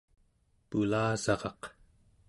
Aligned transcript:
pulasaraq 0.69 1.61